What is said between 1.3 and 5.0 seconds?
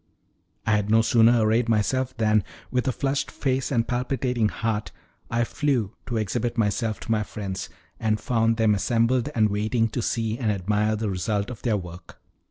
arrayed myself than, with a flushed face and palpitating heart,